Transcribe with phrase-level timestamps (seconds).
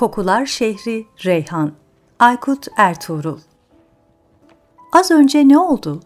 [0.00, 1.72] Kokular Şehri Reyhan
[2.18, 3.38] Aykut Ertuğrul
[4.92, 6.00] Az önce ne oldu?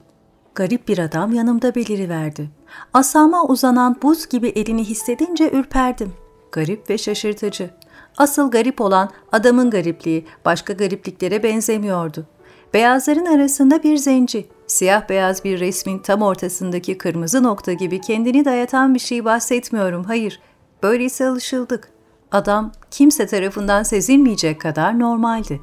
[0.55, 2.51] Garip bir adam yanımda beliriverdi.
[2.93, 6.13] Asama uzanan buz gibi elini hissedince ürperdim.
[6.53, 7.71] Garip ve şaşırtıcı.
[8.17, 12.27] Asıl garip olan adamın garipliği başka garipliklere benzemiyordu.
[12.75, 18.95] Beyazların arasında bir zenci, siyah beyaz bir resmin tam ortasındaki kırmızı nokta gibi kendini dayatan
[18.95, 20.41] bir şey bahsetmiyorum, hayır.
[20.83, 21.94] Böyleyse alışıldık.
[22.35, 25.61] Adam kimse tarafından sezilmeyecek kadar normaldi.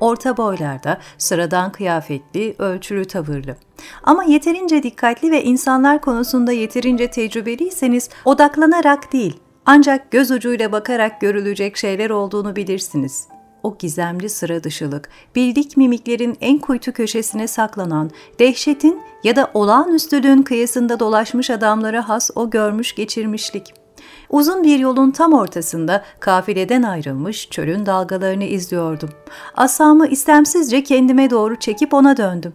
[0.00, 3.56] Orta boylarda, sıradan kıyafetli, ölçülü tavırlı.
[4.02, 11.76] Ama yeterince dikkatli ve insanlar konusunda yeterince tecrübeliyseniz odaklanarak değil, ancak göz ucuyla bakarak görülecek
[11.76, 13.28] şeyler olduğunu bilirsiniz.
[13.62, 21.00] O gizemli sıra dışılık, bildik mimiklerin en kuytu köşesine saklanan, dehşetin ya da olağanüstülüğün kıyısında
[21.00, 23.83] dolaşmış adamlara has o görmüş geçirmişlik.''
[24.30, 29.10] Uzun bir yolun tam ortasında kafileden ayrılmış çölün dalgalarını izliyordum.
[29.56, 32.52] Asamı istemsizce kendime doğru çekip ona döndüm.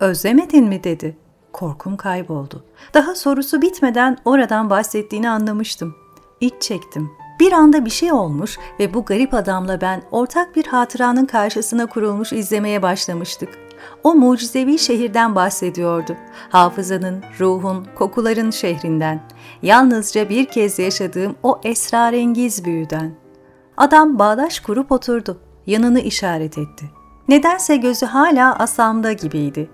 [0.00, 1.16] Özlemedin mi dedi.
[1.52, 2.64] Korkum kayboldu.
[2.94, 5.94] Daha sorusu bitmeden oradan bahsettiğini anlamıştım.
[6.40, 7.10] İç çektim.
[7.40, 12.32] Bir anda bir şey olmuş ve bu garip adamla ben ortak bir hatıranın karşısına kurulmuş
[12.32, 13.67] izlemeye başlamıştık.
[14.04, 16.16] O mucizevi şehirden bahsediyordu.
[16.50, 19.20] Hafızanın, ruhun, kokuların şehrinden.
[19.62, 23.14] Yalnızca bir kez yaşadığım o esrarengiz büyüden.
[23.76, 25.40] Adam bağdaş kurup oturdu.
[25.66, 26.84] Yanını işaret etti.
[27.28, 29.70] Nedense gözü hala asamda gibiydi.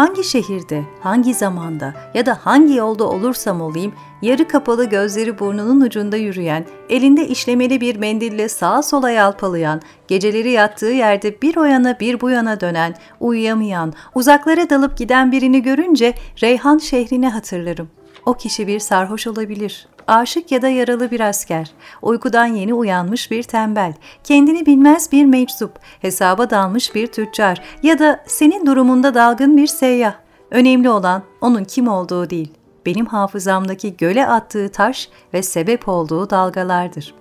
[0.00, 6.16] Hangi şehirde, hangi zamanda ya da hangi yolda olursam olayım, yarı kapalı gözleri burnunun ucunda
[6.16, 12.20] yürüyen, elinde işlemeli bir mendille sağa sola yalpalayan, geceleri yattığı yerde bir o yana bir
[12.20, 17.88] bu yana dönen, uyuyamayan, uzaklara dalıp giden birini görünce Reyhan şehrini hatırlarım.
[18.26, 21.70] O kişi bir sarhoş olabilir, aşık ya da yaralı bir asker,
[22.02, 28.24] uykudan yeni uyanmış bir tembel, kendini bilmez bir meczup, hesaba dalmış bir tüccar ya da
[28.26, 30.14] senin durumunda dalgın bir seyyah.
[30.50, 32.52] Önemli olan onun kim olduğu değil,
[32.86, 37.14] benim hafızamdaki göle attığı taş ve sebep olduğu dalgalardır.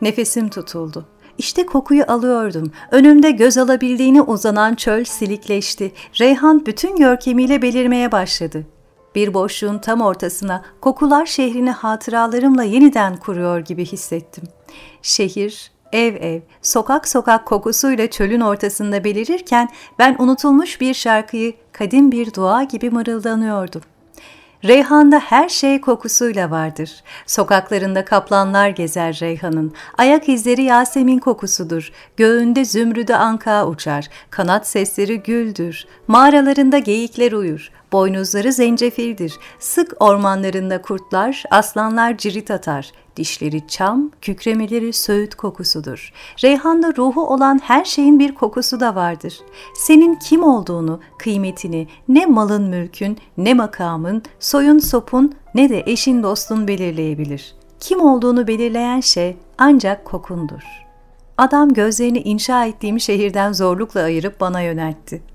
[0.00, 1.06] Nefesim tutuldu.
[1.38, 2.72] İşte kokuyu alıyordum.
[2.90, 5.92] Önümde göz alabildiğini uzanan çöl silikleşti.
[6.20, 8.66] Reyhan bütün görkemiyle belirmeye başladı.
[9.14, 14.44] Bir boşluğun tam ortasına kokular şehrini hatıralarımla yeniden kuruyor gibi hissettim.
[15.02, 19.68] Şehir, ev ev, sokak sokak kokusuyla çölün ortasında belirirken
[19.98, 23.82] ben unutulmuş bir şarkıyı kadim bir dua gibi mırıldanıyordum.
[24.64, 27.02] Reyhan'da her şey kokusuyla vardır.
[27.26, 29.72] Sokaklarında kaplanlar gezer Reyhan'ın.
[29.98, 31.92] Ayak izleri Yasemin kokusudur.
[32.16, 34.08] Göğünde zümrüde anka uçar.
[34.30, 35.86] Kanat sesleri güldür.
[36.08, 37.70] Mağaralarında geyikler uyur.
[37.92, 39.38] Boynuzları zencefildir.
[39.58, 42.92] Sık ormanlarında kurtlar, aslanlar cirit atar.
[43.16, 46.12] Dişleri çam, kükremeleri söğüt kokusudur.
[46.44, 49.40] Reyhan'da ruhu olan her şeyin bir kokusu da vardır.
[49.74, 56.68] Senin kim olduğunu, kıymetini ne malın mülkün, ne makamın, soyun sopun ne de eşin dostun
[56.68, 57.54] belirleyebilir.
[57.80, 60.62] Kim olduğunu belirleyen şey ancak kokundur.
[61.38, 65.31] Adam gözlerini inşa ettiğim şehirden zorlukla ayırıp bana yöneltti.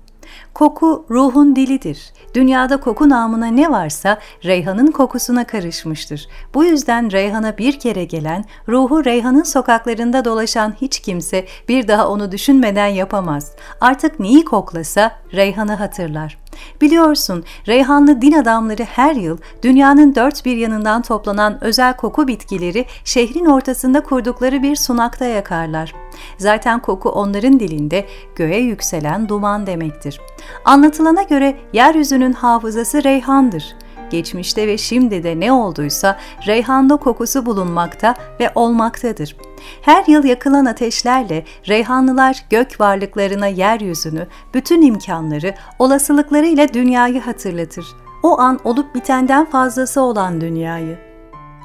[0.54, 2.12] Koku ruhun dilidir.
[2.34, 6.28] Dünyada koku namına ne varsa Reyhan'ın kokusuna karışmıştır.
[6.54, 12.32] Bu yüzden Reyhan'a bir kere gelen, ruhu Reyhan'ın sokaklarında dolaşan hiç kimse bir daha onu
[12.32, 13.52] düşünmeden yapamaz.
[13.80, 16.38] Artık neyi koklasa Reyhan'ı hatırlar.
[16.80, 23.46] Biliyorsun Reyhanlı din adamları her yıl dünyanın dört bir yanından toplanan özel koku bitkileri şehrin
[23.46, 25.94] ortasında kurdukları bir sunakta yakarlar.
[26.38, 28.06] Zaten koku onların dilinde
[28.36, 30.20] göğe yükselen duman demektir.
[30.64, 33.76] Anlatılana göre yeryüzünün hafızası reyhandır.
[34.10, 39.36] Geçmişte ve şimdi de ne olduysa reyhanda kokusu bulunmakta ve olmaktadır.
[39.82, 47.86] Her yıl yakılan ateşlerle reyhanlılar gök varlıklarına yeryüzünü, bütün imkanları, olasılıklarıyla dünyayı hatırlatır.
[48.22, 50.98] O an olup bitenden fazlası olan dünyayı.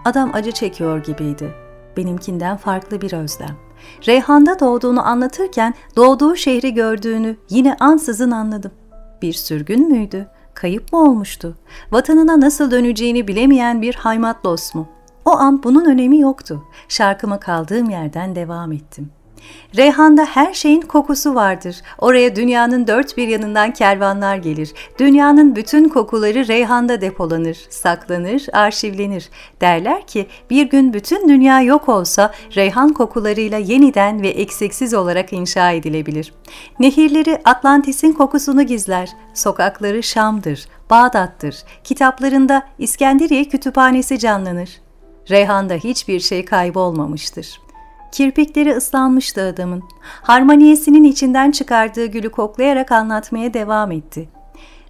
[0.06, 1.54] Adam acı çekiyor gibiydi.
[1.98, 3.63] Benimkinden farklı bir özlem.
[4.08, 8.72] Reyhan'da doğduğunu anlatırken doğduğu şehri gördüğünü yine ansızın anladım.
[9.22, 10.28] Bir sürgün müydü?
[10.54, 11.58] Kayıp mı olmuştu?
[11.92, 14.88] Vatanına nasıl döneceğini bilemeyen bir haymatlos mu?
[15.26, 16.64] O an bunun önemi yoktu.
[16.88, 19.23] Şarkıma kaldığım yerden devam ettim.''
[19.78, 21.76] Reyhan'da her şeyin kokusu vardır.
[22.00, 24.74] Oraya dünyanın dört bir yanından kervanlar gelir.
[25.00, 29.30] Dünyanın bütün kokuları Reyhan'da depolanır, saklanır, arşivlenir.
[29.62, 35.72] Derler ki bir gün bütün dünya yok olsa Reyhan kokularıyla yeniden ve eksiksiz olarak inşa
[35.72, 36.34] edilebilir.
[36.80, 39.10] Nehirleri Atlantis'in kokusunu gizler.
[39.34, 41.56] Sokakları Şam'dır, Bağdat'tır.
[41.84, 44.70] Kitaplarında İskenderiye kütüphanesi canlanır.
[45.30, 47.60] Reyhan'da hiçbir şey kaybolmamıştır.
[48.14, 49.84] Kirpikleri ıslanmıştı adamın.
[50.22, 54.30] Harmoniyesinin içinden çıkardığı gülü koklayarak anlatmaya devam etti.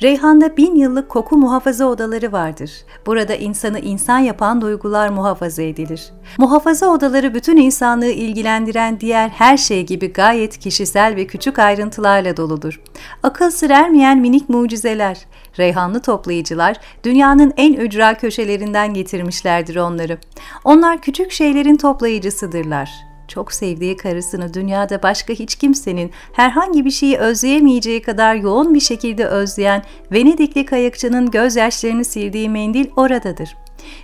[0.01, 2.71] Reyhan'da bin yıllık koku muhafaza odaları vardır.
[3.05, 6.13] Burada insanı insan yapan duygular muhafaza edilir.
[6.37, 12.81] Muhafaza odaları bütün insanlığı ilgilendiren diğer her şey gibi gayet kişisel ve küçük ayrıntılarla doludur.
[13.23, 15.17] Akıl sır ermeyen minik mucizeler.
[15.59, 20.17] Reyhanlı toplayıcılar dünyanın en ücra köşelerinden getirmişlerdir onları.
[20.63, 28.01] Onlar küçük şeylerin toplayıcısıdırlar çok sevdiği karısını dünyada başka hiç kimsenin herhangi bir şeyi özleyemeyeceği
[28.01, 33.55] kadar yoğun bir şekilde özleyen Venedikli kayıkçının gözyaşlarını sildiği mendil oradadır.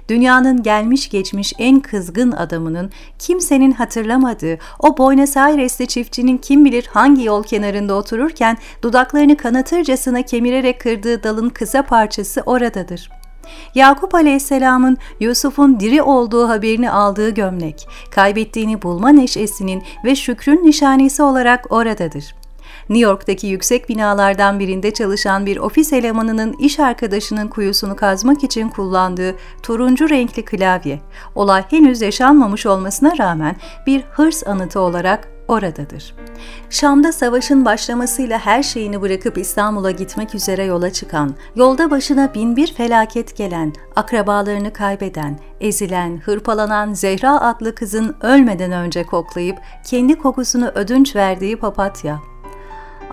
[0.10, 7.24] Dünyanın gelmiş geçmiş en kızgın adamının kimsenin hatırlamadığı o Buenos Aires'te çiftçinin kim bilir hangi
[7.24, 13.19] yol kenarında otururken dudaklarını kanatırcasına kemirerek kırdığı dalın kısa parçası oradadır.''
[13.76, 21.72] Yakup Aleyhisselam'ın Yusuf'un diri olduğu haberini aldığı gömlek, kaybettiğini bulma neşesinin ve şükrün nişanesi olarak
[21.72, 22.36] oradadır.
[22.90, 29.36] New York'taki yüksek binalardan birinde çalışan bir ofis elemanının iş arkadaşının kuyusunu kazmak için kullandığı
[29.64, 31.00] turuncu renkli klavye,
[31.36, 33.56] olay henüz yaşanmamış olmasına rağmen
[33.88, 36.16] bir hırs anıtı olarak oradadır.
[36.70, 42.74] Şam'da savaşın başlamasıyla her şeyini bırakıp İstanbul'a gitmek üzere yola çıkan, yolda başına bin bir
[42.74, 51.16] felaket gelen, akrabalarını kaybeden, ezilen, hırpalanan Zehra adlı kızın ölmeden önce koklayıp kendi kokusunu ödünç
[51.16, 52.20] verdiği papatya,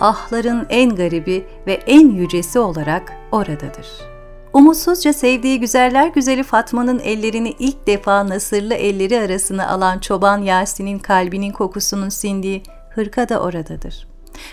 [0.01, 4.16] ahların en garibi ve en yücesi olarak oradadır.
[4.57, 11.53] Umutsuzca sevdiği güzeller güzeli Fatma'nın ellerini ilk defa nasırlı elleri arasına alan çoban Yasin'in kalbinin
[11.53, 14.09] kokusunun sindiği hırka da oradadır.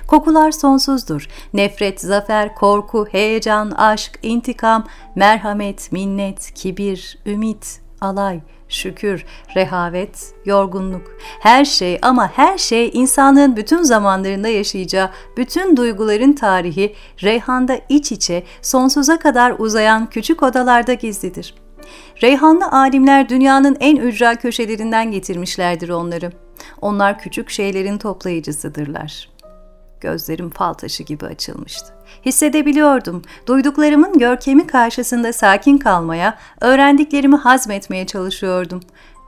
[0.07, 1.27] Kokular sonsuzdur.
[1.53, 8.39] Nefret, zafer, korku, heyecan, aşk, intikam, merhamet, minnet, kibir, ümit, alay,
[8.73, 9.25] şükür,
[9.55, 11.17] rehavet, yorgunluk.
[11.39, 18.43] Her şey ama her şey insanlığın bütün zamanlarında yaşayacağı bütün duyguların tarihi Reyhan'da iç içe
[18.61, 21.55] sonsuza kadar uzayan küçük odalarda gizlidir.
[22.23, 26.31] Reyhanlı alimler dünyanın en ücra köşelerinden getirmişlerdir onları.
[26.81, 29.32] Onlar küçük şeylerin toplayıcısıdırlar.
[30.03, 31.93] Gözlerim fal taşı gibi açılmıştı.
[32.25, 33.21] Hissedebiliyordum.
[33.47, 38.79] Duyduklarımın görkemi karşısında sakin kalmaya, öğrendiklerimi hazmetmeye çalışıyordum.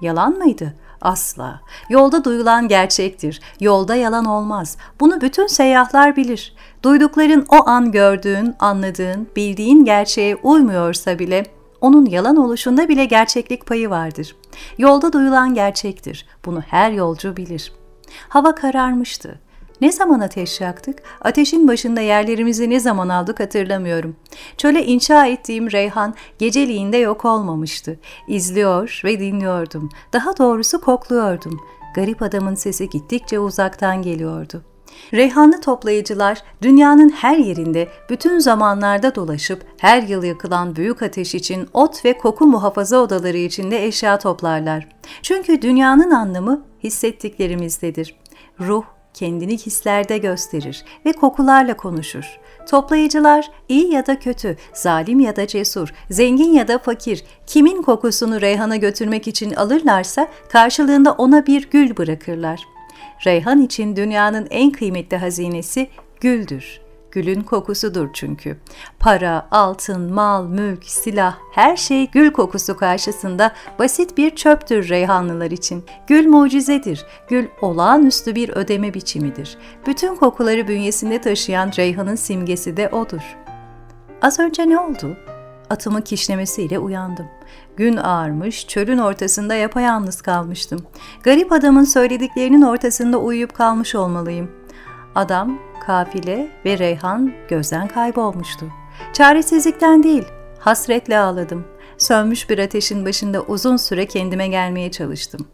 [0.02, 0.74] Yalan mıydı?
[1.02, 1.62] Asla.
[1.90, 3.42] Yolda duyulan gerçektir.
[3.60, 4.78] Yolda yalan olmaz.
[5.00, 6.56] Bunu bütün seyyahlar bilir.
[6.84, 11.46] Duydukların o an gördüğün, anladığın, bildiğin gerçeğe uymuyorsa bile
[11.82, 14.36] onun yalan oluşunda bile gerçeklik payı vardır.
[14.78, 16.26] Yolda duyulan gerçektir.
[16.46, 17.72] Bunu her yolcu bilir.
[18.30, 19.40] Hava kararmıştı.
[19.82, 21.00] Ne zaman ateş yaktık?
[21.22, 24.16] Ateşin başında yerlerimizi ne zaman aldık hatırlamıyorum.
[24.58, 28.00] Çöle inşa ettiğim Reyhan geceliğinde yok olmamıştı.
[28.28, 29.90] İzliyor ve dinliyordum.
[30.14, 31.60] Daha doğrusu kokluyordum.
[31.96, 34.62] Garip adamın sesi gittikçe uzaktan geliyordu.
[35.14, 42.06] Reyhanlı toplayıcılar dünyanın her yerinde bütün zamanlarda dolaşıp her yıl yakılan büyük ateş için ot
[42.06, 44.88] ve koku muhafaza odaları içinde eşya toplarlar.
[45.22, 48.16] Çünkü dünyanın anlamı hissettiklerimizdedir.
[48.60, 48.84] Ruh,
[49.16, 52.40] kendini hislerde gösterir ve kokularla konuşur.
[52.70, 58.42] Toplayıcılar iyi ya da kötü, zalim ya da cesur, zengin ya da fakir, kimin kokusunu
[58.42, 62.60] reyhana götürmek için alırlarsa karşılığında ona bir gül bırakırlar.
[63.26, 65.90] Reyhan için dünyanın en kıymetli hazinesi
[66.22, 66.85] güldür.
[67.16, 68.58] Gülün kokusudur çünkü.
[69.00, 75.86] Para, altın, mal, mülk, silah her şey gül kokusu karşısında basit bir çöptür Reyhanlılar için.
[76.08, 77.06] Gül mucizedir.
[77.30, 79.58] Gül olağanüstü bir ödeme biçimidir.
[79.88, 83.38] Bütün kokuları bünyesinde taşıyan Reyhan'ın simgesi de odur.
[84.22, 85.18] Az önce ne oldu?
[85.70, 87.28] Atımı kişnemesiyle uyandım.
[87.78, 90.86] Gün ağarmış, çölün ortasında yapayalnız kalmıştım.
[91.24, 94.52] Garip adamın söylediklerinin ortasında uyuyup kalmış olmalıyım.
[95.16, 98.66] Adam kafile ve Reyhan gözden kaybolmuştu.
[99.14, 100.24] Çaresizlikten değil,
[100.60, 101.66] hasretle ağladım.
[101.98, 105.48] Sönmüş bir ateşin başında uzun süre kendime gelmeye çalıştım.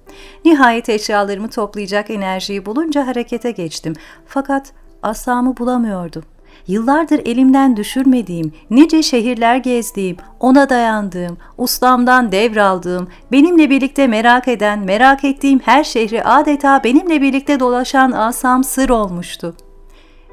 [0.46, 3.94] Nihayet eşyalarımı toplayacak enerjiyi bulunca harekete geçtim.
[4.26, 4.74] Fakat
[5.04, 6.24] asamı bulamıyordum.
[6.68, 15.24] Yıllardır elimden düşürmediğim, nice şehirler gezdiğim, ona dayandığım, ustamdan devraldığım, benimle birlikte merak eden, merak
[15.24, 19.71] ettiğim her şehri adeta benimle birlikte dolaşan asam sır olmuştu.''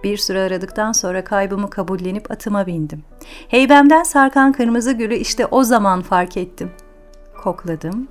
[0.04, 3.04] Bir süre aradıktan sonra kaybımı kabullenip atıma bindim.
[3.48, 6.70] Heybemden sarkan kırmızı gülü işte o zaman fark ettim.
[7.42, 8.08] Kokladım.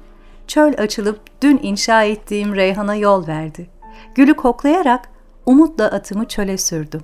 [0.47, 3.69] Çöl açılıp dün inşa ettiğim reyhana yol verdi.
[4.15, 5.09] Gülü koklayarak
[5.45, 7.01] umutla atımı çöle sürdüm.